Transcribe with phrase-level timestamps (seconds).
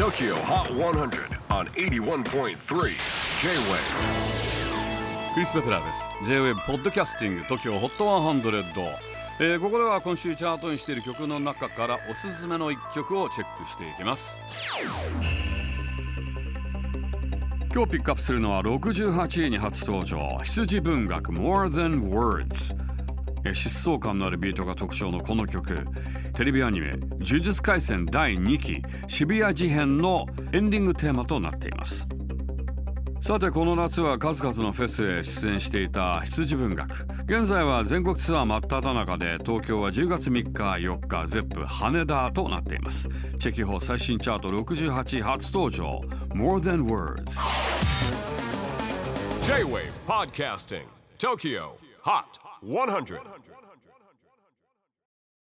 [0.00, 2.54] TOKYO HOT 100 on 81.3 J-WAVE
[5.34, 6.08] クリス・ベプラーです。
[6.24, 8.86] J-WAVE ポッドキャスティング TOKYO HOT 100、
[9.40, 14.40] えーここでは今週チャートにしている曲の中からおすすめの一曲をチェックしていきます。
[17.70, 20.38] 今日ピックアップするのは68位に初登場。
[20.42, 22.74] 羊文学 More Than Words
[23.44, 25.86] 疾走感のあるビートが特徴のこの曲。
[26.34, 32.06] テレビアニメ「呪術廻戦第2期渋谷事変」のエンディングテーマとなっています。
[33.20, 37.06] さてこの夏は数々のフェスへ出演していた羊文学。
[37.24, 43.08] 現在は全国ツアー真っ只中で東京は10月3日4日ゼップ羽田となっています。
[43.38, 46.00] チェキホ最新チャート68初登場。
[46.34, 47.38] More Than Words
[49.44, 50.84] J-WAVE PODCASTING
[51.18, 51.72] TOKYO
[52.04, 52.90] HOT 100.
[52.90, 53.20] 100.